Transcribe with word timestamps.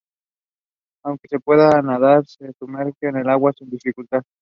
Aunque 1.05 1.27
no 1.31 1.39
pueda 1.41 1.79
nadar, 1.83 2.25
se 2.25 2.51
sumerge 2.53 3.09
en 3.09 3.17
el 3.17 3.29
agua 3.29 3.53
sin 3.55 3.69
dificultad. 3.69 4.23